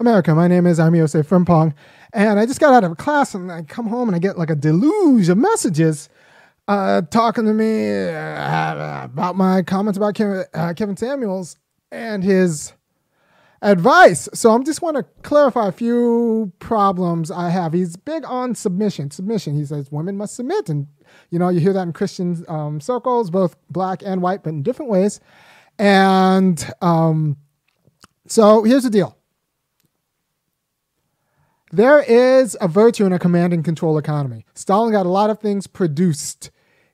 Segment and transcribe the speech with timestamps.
[0.00, 0.34] America.
[0.34, 1.74] My name is Irami Osei-Frimpong,
[2.14, 4.48] and I just got out of class, and I come home and I get like
[4.48, 6.08] a deluge of messages
[6.68, 11.58] uh, talking to me uh, about my comments about Kevin, uh, Kevin Samuels
[11.92, 12.72] and his
[13.60, 14.26] advice.
[14.32, 17.74] So I'm just want to clarify a few problems I have.
[17.74, 19.10] He's big on submission.
[19.10, 19.54] Submission.
[19.54, 20.86] He says women must submit, and
[21.30, 24.62] you know you hear that in Christian um, circles, both black and white, but in
[24.62, 25.20] different ways.
[25.78, 27.36] And um,
[28.26, 29.19] so here's the deal.
[31.72, 34.44] There is a virtue in a command and control economy.
[34.54, 36.50] Stalin got a lot of things produced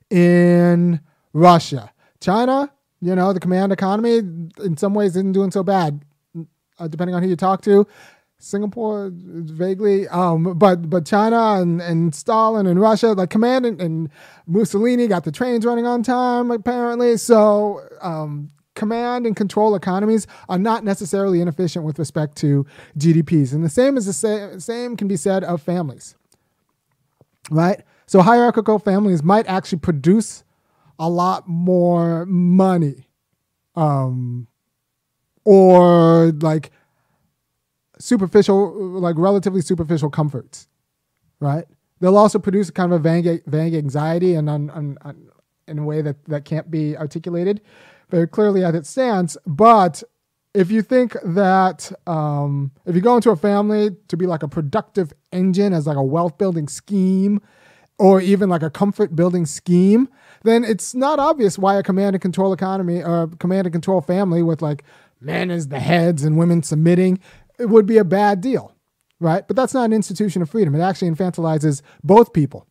[0.09, 0.99] in
[1.33, 1.91] Russia.
[2.19, 6.03] China, you know, the command economy in some ways isn't doing so bad
[6.79, 7.87] uh, depending on who you talk to.
[8.39, 14.09] Singapore, vaguely, um, but but China and, and Stalin and Russia, like command and, and
[14.45, 17.17] Mussolini got the trains running on time apparently.
[17.17, 22.65] So um, command and control economies are not necessarily inefficient with respect to
[22.97, 26.15] GDPs, and the same is the same, same can be said of families,
[27.49, 27.81] right?
[28.05, 30.45] So hierarchical families might actually produce
[30.99, 33.07] a lot more money
[33.75, 34.47] um,
[35.43, 36.71] or like
[37.99, 40.67] superficial, like relatively superficial comforts,
[41.39, 41.65] right?
[41.99, 44.97] They'll also produce kind of a vague, vague anxiety and un,
[45.67, 47.61] in a way that, that can't be articulated
[48.09, 49.37] very clearly as it stands.
[49.45, 50.03] But
[50.53, 54.47] if you think that um, if you go into a family to be like a
[54.47, 57.41] productive engine as like a wealth building scheme,
[57.99, 60.07] or even like a comfort building scheme,
[60.43, 64.43] then it's not obvious why a command and control economy or command and control family
[64.43, 64.83] with like
[65.19, 67.19] men as the heads and women submitting,
[67.57, 68.75] it would be a bad deal,
[69.19, 69.47] right?
[69.47, 70.75] But that's not an institution of freedom.
[70.75, 72.67] It actually infantilizes both people,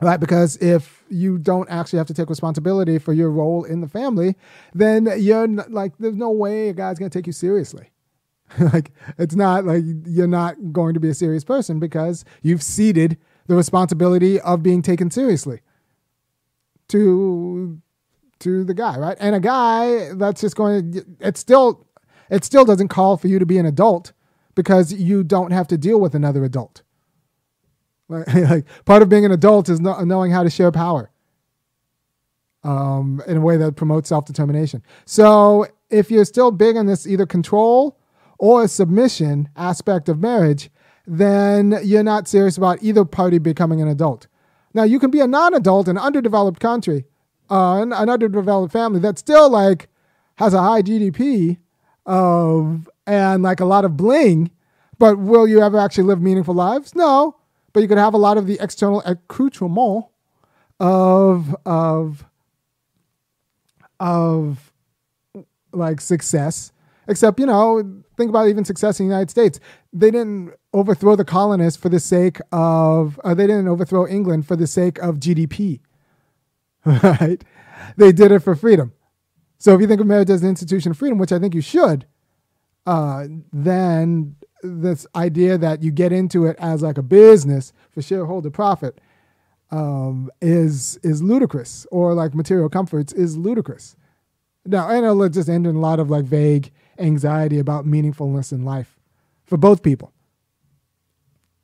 [0.00, 0.18] right?
[0.18, 4.36] Because if you don't actually have to take responsibility for your role in the family,
[4.74, 7.90] then you're not, like, there's no way a guy's going to take you seriously.
[8.58, 13.16] like, it's not like you're not going to be a serious person because you've ceded
[13.46, 15.60] the responsibility of being taken seriously
[16.88, 17.80] to
[18.40, 19.16] to the guy, right?
[19.20, 21.86] And a guy that's just going to it still
[22.30, 24.12] it still doesn't call for you to be an adult
[24.54, 26.82] because you don't have to deal with another adult.
[28.08, 31.10] Like, part of being an adult is not knowing how to share power
[32.62, 34.82] um, in a way that promotes self determination.
[35.04, 37.98] So if you're still big on this either control
[38.38, 40.70] or submission aspect of marriage,
[41.06, 44.26] then you're not serious about either party becoming an adult.
[44.74, 47.06] Now, you can be a non adult in an underdeveloped country
[47.50, 49.88] uh, an, an underdeveloped family that still like
[50.36, 51.58] has a high GDP
[52.06, 54.50] of and like a lot of bling,
[54.98, 56.94] but will you ever actually live meaningful lives?
[56.94, 57.36] No,
[57.74, 60.06] but you could have a lot of the external accoutrement
[60.80, 62.24] of of
[64.00, 64.72] of
[65.72, 66.72] like success.
[67.06, 69.60] Except, you know, think about even success in the United States.
[69.92, 74.56] They didn't overthrow the colonists for the sake of, uh, they didn't overthrow England for
[74.56, 75.80] the sake of GDP.
[76.86, 77.44] right?
[77.98, 78.92] They did it for freedom.
[79.58, 81.60] So if you think of marriage as an institution of freedom, which I think you
[81.60, 82.06] should,
[82.86, 88.50] uh, then this idea that you get into it as like a business for shareholder
[88.50, 88.98] profit
[89.70, 93.96] um, is is ludicrous, or like material comforts is ludicrous.
[94.64, 98.64] Now, and it'll just end in a lot of like vague anxiety about meaningfulness in
[98.64, 98.98] life
[99.44, 100.12] for both people,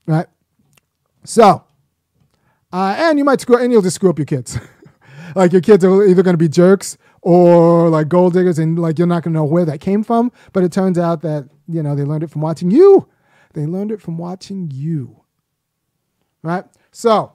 [0.06, 0.26] right?
[1.24, 1.64] So,
[2.72, 4.58] uh, and you might screw, and you'll just screw up your kids.
[5.34, 8.98] like your kids are either going to be jerks or like gold diggers, and like
[8.98, 10.32] you're not going to know where that came from.
[10.52, 13.08] But it turns out that you know they learned it from watching you.
[13.54, 15.24] They learned it from watching you.
[16.42, 16.64] Right.
[16.92, 17.32] So,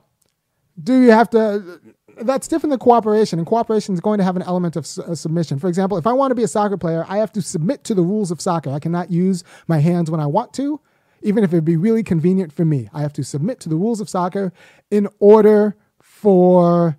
[0.81, 1.79] do you have to?
[2.17, 5.15] That's different than cooperation, and cooperation is going to have an element of su- uh,
[5.15, 5.59] submission.
[5.59, 7.93] For example, if I want to be a soccer player, I have to submit to
[7.93, 8.71] the rules of soccer.
[8.71, 10.79] I cannot use my hands when I want to,
[11.21, 12.89] even if it'd be really convenient for me.
[12.93, 14.53] I have to submit to the rules of soccer
[14.89, 16.97] in order for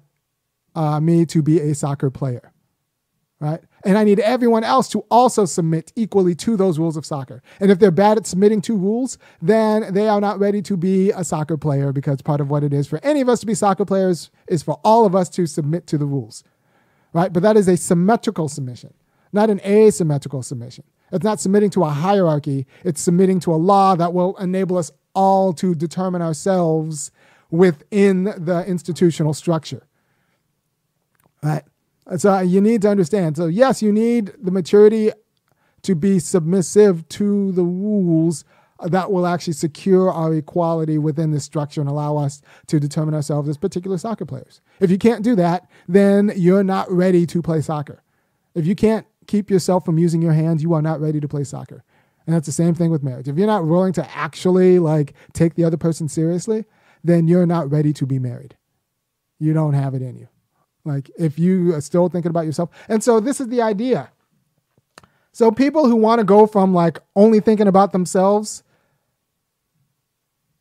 [0.76, 2.52] uh, me to be a soccer player,
[3.40, 3.60] right?
[3.84, 7.42] And I need everyone else to also submit equally to those rules of soccer.
[7.60, 11.10] And if they're bad at submitting to rules, then they are not ready to be
[11.10, 13.54] a soccer player because part of what it is for any of us to be
[13.54, 16.44] soccer players is for all of us to submit to the rules,
[17.12, 17.32] right?
[17.32, 18.92] But that is a symmetrical submission,
[19.32, 20.84] not an asymmetrical submission.
[21.10, 24.90] It's not submitting to a hierarchy, it's submitting to a law that will enable us
[25.14, 27.10] all to determine ourselves
[27.50, 29.86] within the institutional structure.
[31.46, 31.64] Right.
[32.18, 33.36] So uh, you need to understand.
[33.36, 35.12] So yes, you need the maturity
[35.82, 38.44] to be submissive to the rules
[38.84, 43.48] that will actually secure our equality within this structure and allow us to determine ourselves
[43.48, 44.60] as particular soccer players.
[44.80, 48.02] If you can't do that, then you're not ready to play soccer.
[48.54, 51.44] If you can't keep yourself from using your hands, you are not ready to play
[51.44, 51.84] soccer.
[52.26, 53.28] And that's the same thing with marriage.
[53.28, 56.64] If you're not willing to actually like take the other person seriously,
[57.04, 58.56] then you're not ready to be married.
[59.38, 60.28] You don't have it in you.
[60.86, 62.70] Like if you are still thinking about yourself.
[62.88, 64.10] And so this is the idea.
[65.32, 68.62] So people who want to go from like only thinking about themselves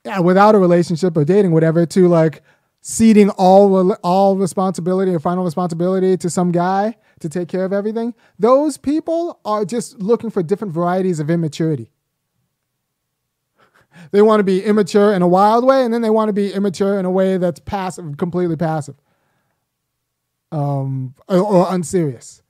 [0.03, 2.43] yeah, without a relationship or dating whatever to like
[2.81, 8.13] ceding all all responsibility or final responsibility to some guy to take care of everything.
[8.37, 11.91] Those people are just looking for different varieties of immaturity.
[14.11, 16.53] They want to be immature in a wild way, and then they want to be
[16.53, 18.95] immature in a way that's passive, completely passive,
[20.51, 22.41] um, or, or unserious,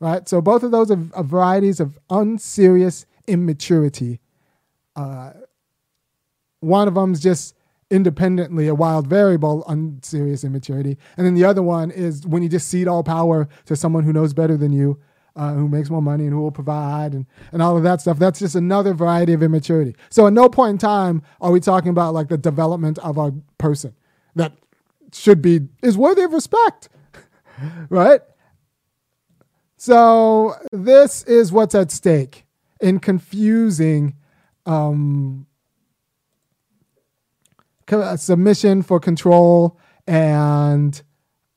[0.00, 0.28] right?
[0.28, 4.20] So both of those are, are varieties of unserious immaturity.
[4.96, 5.32] Uh,
[6.60, 7.54] one of them's just
[7.90, 12.68] independently a wild variable unserious immaturity, and then the other one is when you just
[12.68, 15.00] cede all power to someone who knows better than you
[15.38, 18.18] uh, who makes more money and who will provide and, and all of that stuff.
[18.18, 19.94] That's just another variety of immaturity.
[20.10, 23.32] So at no point in time are we talking about like the development of a
[23.56, 23.94] person
[24.34, 24.52] that
[25.12, 26.88] should be is worthy of respect,
[27.88, 28.20] right?
[29.76, 32.44] So this is what's at stake
[32.80, 34.14] in confusing
[34.66, 35.46] um,
[38.16, 41.00] submission for control and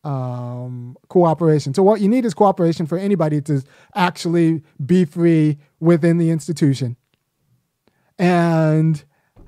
[0.04, 1.74] um, cooperation.
[1.74, 3.64] So, what you need is cooperation for anybody to
[3.96, 6.96] actually be free within the institution.
[8.18, 9.04] And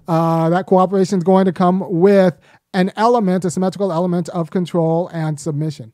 [0.07, 2.39] uh, that cooperation is going to come with
[2.73, 5.93] an element, a symmetrical element of control and submission,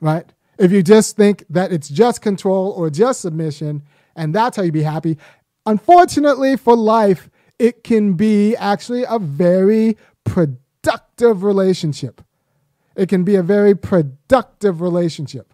[0.00, 0.32] right?
[0.58, 3.82] If you just think that it's just control or just submission,
[4.14, 5.18] and that's how you be happy,
[5.66, 7.28] unfortunately for life,
[7.58, 12.22] it can be actually a very productive relationship
[12.96, 15.52] it can be a very productive relationship.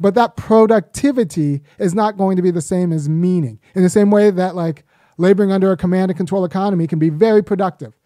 [0.00, 3.60] But that productivity is not going to be the same as meaning.
[3.74, 4.84] In the same way that, like,
[5.18, 7.97] laboring under a command and control economy can be very productive.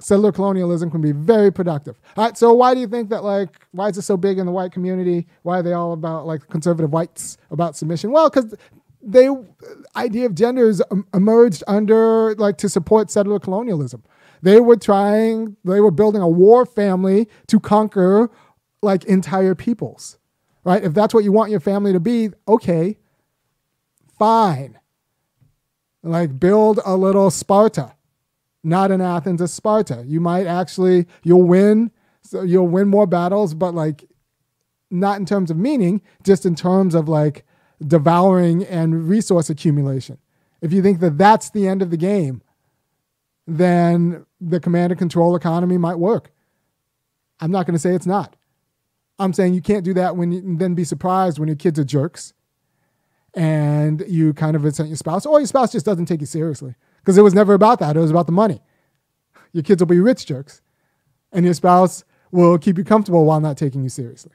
[0.00, 2.00] Settler colonialism can be very productive.
[2.16, 4.46] All right, so why do you think that, like, why is it so big in
[4.46, 5.26] the white community?
[5.42, 8.10] Why are they all about, like, conservative whites about submission?
[8.10, 8.54] Well, because
[9.02, 9.42] they uh,
[9.96, 14.02] idea of genders um, emerged under like to support settler colonialism
[14.42, 18.30] they were trying, they were building a war family to conquer
[18.82, 20.18] like entire peoples,
[20.64, 20.82] right?
[20.82, 22.96] If that's what you want your family to be, okay,
[24.18, 24.78] fine.
[26.02, 27.92] Like build a little Sparta,
[28.62, 30.04] not in Athens, a Sparta.
[30.06, 31.90] You might actually, you'll win,
[32.22, 34.04] so you'll win more battles, but like
[34.90, 37.44] not in terms of meaning, just in terms of like
[37.86, 40.18] devouring and resource accumulation.
[40.60, 42.42] If you think that that's the end of the game,
[43.46, 46.30] then the command and control economy might work.
[47.40, 48.36] I'm not going to say it's not.
[49.18, 51.84] I'm saying you can't do that when you then be surprised when your kids are
[51.84, 52.32] jerks
[53.34, 56.74] and you kind of resent your spouse or your spouse just doesn't take you seriously
[57.00, 57.96] because it was never about that.
[57.96, 58.62] It was about the money.
[59.52, 60.62] Your kids will be rich jerks
[61.32, 64.32] and your spouse will keep you comfortable while not taking you seriously.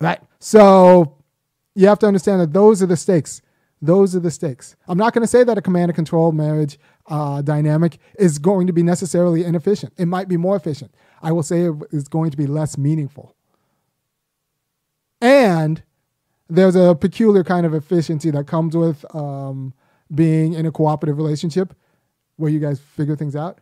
[0.00, 0.20] Right?
[0.38, 1.16] So
[1.74, 3.42] you have to understand that those are the stakes.
[3.82, 4.76] Those are the stakes.
[4.88, 6.78] I'm not going to say that a command and control marriage
[7.08, 9.92] uh, dynamic is going to be necessarily inefficient.
[9.96, 10.94] It might be more efficient.
[11.22, 13.34] I will say it is going to be less meaningful.
[15.20, 15.82] And
[16.48, 19.74] there's a peculiar kind of efficiency that comes with um,
[20.14, 21.74] being in a cooperative relationship
[22.36, 23.60] where you guys figure things out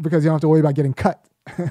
[0.00, 1.26] because you don't have to worry about getting cut
[1.58, 1.64] you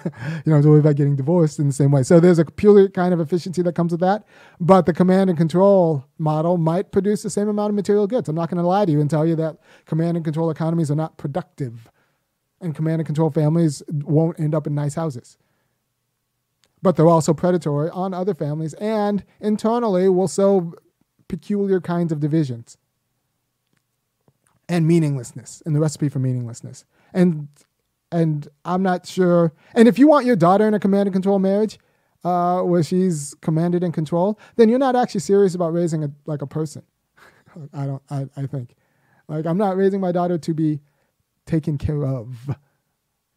[0.45, 2.03] don't have to worry about getting divorced in the same way.
[2.03, 4.25] So there's a purely kind of efficiency that comes with that.
[4.59, 8.29] But the command and control model might produce the same amount of material goods.
[8.29, 10.89] I'm not going to lie to you and tell you that command and control economies
[10.91, 11.91] are not productive
[12.61, 15.37] and command and control families won't end up in nice houses.
[16.81, 20.73] But they're also predatory on other families and internally will sow
[21.27, 22.77] peculiar kinds of divisions
[24.69, 26.85] and meaninglessness and the recipe for meaninglessness.
[27.13, 27.49] And
[28.11, 29.53] and I'm not sure.
[29.73, 31.77] And if you want your daughter in a command and control marriage,
[32.23, 36.41] uh, where she's commanded and controlled, then you're not actually serious about raising a like
[36.41, 36.83] a person.
[37.73, 38.01] I don't.
[38.09, 38.75] I, I think,
[39.27, 40.79] like I'm not raising my daughter to be
[41.45, 42.55] taken care of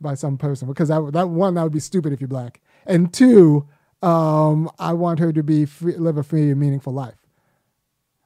[0.01, 3.13] by some person because that that one that would be stupid if you're black, and
[3.13, 3.69] two,
[4.03, 7.27] um, I want her to be free, live a free and meaningful life,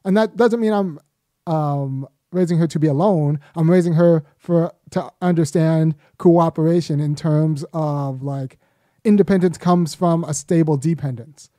[0.05, 0.99] and that doesn't mean I'm
[1.47, 3.41] um, raising her to be alone.
[3.57, 8.59] I'm raising her for to understand cooperation in terms of like
[9.05, 11.51] independence comes from a stable dependence,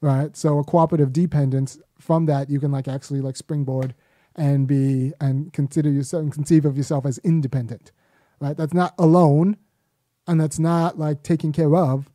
[0.00, 0.36] right?
[0.36, 3.94] So a cooperative dependence from that you can like actually like springboard
[4.36, 7.90] and be and consider yourself and conceive of yourself as independent,
[8.40, 8.56] right?
[8.56, 9.56] That's not alone,
[10.28, 12.08] and that's not like taking care of.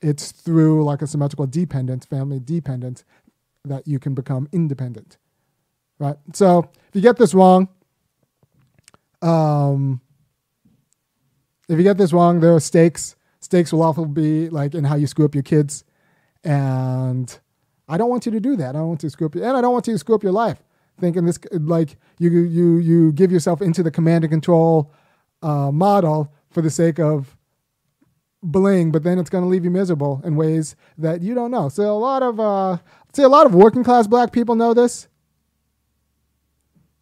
[0.00, 3.04] It's through like a symmetrical dependence, family dependence,
[3.64, 5.16] that you can become independent.
[5.98, 6.16] Right?
[6.32, 7.68] So if you get this wrong,
[9.22, 10.00] um,
[11.68, 13.16] if you get this wrong, there are stakes.
[13.40, 15.84] Stakes will often be like in how you screw up your kids.
[16.42, 17.38] And
[17.88, 18.70] I don't want you to do that.
[18.70, 20.22] I don't want to screw up your, and I don't want you to screw up
[20.22, 20.62] your life.
[21.00, 24.92] Thinking this like you you you give yourself into the command and control
[25.42, 27.36] uh, model for the sake of
[28.44, 31.68] bling, but then it's going to leave you miserable in ways that you don't know.
[31.68, 32.78] So a lot of uh,
[33.12, 35.08] see a lot of working class black people know this,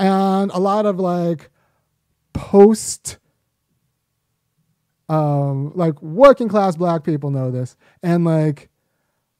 [0.02, 1.48] and a lot of like
[2.32, 3.18] post
[5.08, 8.68] um, like working class black people know this, and like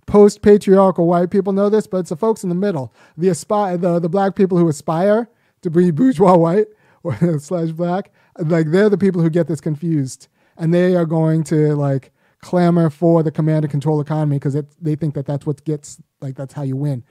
[0.07, 3.77] post patriarchal white people know this, but it's the folks in the middle, the aspire,
[3.77, 5.29] the the black people who aspire
[5.63, 6.69] to be bourgeois white
[7.03, 11.43] or slash black, like they're the people who get this confused, and they are going
[11.45, 15.65] to like clamor for the command and control economy because they think that that's what
[15.65, 17.03] gets like that's how you win,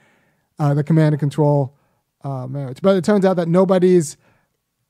[0.58, 1.76] uh, the command and control
[2.24, 2.78] uh, marriage.
[2.82, 4.16] But it turns out that nobody's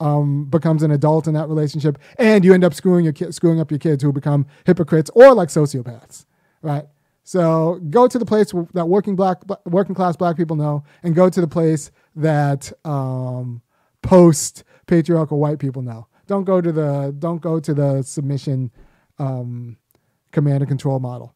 [0.01, 3.61] um, becomes an adult in that relationship, and you end up screwing your ki- screwing
[3.61, 6.27] up your kids who become hypocrites or like sociopaths,
[6.61, 6.87] right?
[7.25, 11.31] So go to the place that working black working class black people know, and go
[11.31, 13.63] to the place that um,
[14.03, 16.09] post patriarchal white people know.
[16.27, 18.73] Don't go to the don't go to the submission
[19.19, 19.77] um,
[20.33, 21.35] command and control model,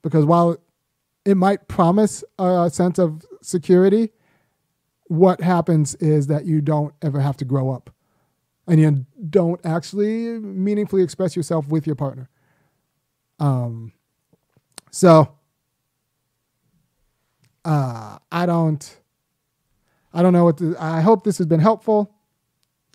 [0.00, 0.56] because while
[1.26, 4.10] it might promise a sense of security,
[5.08, 7.90] what happens is that you don't ever have to grow up
[8.66, 12.28] and you don't actually meaningfully express yourself with your partner.
[13.38, 13.92] Um,
[14.90, 15.32] so
[17.64, 18.96] uh, I don't,
[20.12, 20.56] I don't know what.
[20.56, 22.12] The, I hope this has been helpful.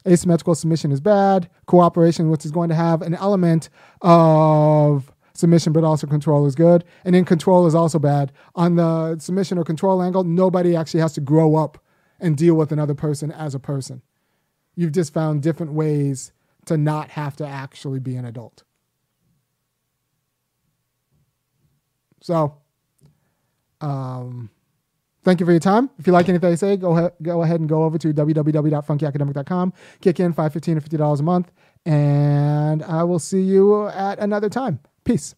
[0.07, 1.49] Asymmetrical submission is bad.
[1.67, 3.69] Cooperation, which is going to have an element
[4.01, 6.83] of submission but also control is good.
[7.05, 8.31] And then control is also bad.
[8.55, 11.77] On the submission or control angle, nobody actually has to grow up
[12.21, 14.01] and deal with another person as a person.
[14.75, 16.31] You've just found different ways
[16.65, 18.63] to not have to actually be an adult.
[22.21, 22.55] So,
[23.81, 24.51] um,
[25.23, 25.89] thank you for your time.
[25.97, 29.73] If you like anything I say, go ahead, go ahead and go over to www.funkyacademic.com.
[30.01, 31.51] Kick in five fifteen or fifty dollars a month,
[31.85, 34.79] and I will see you at another time.
[35.03, 35.33] Peace.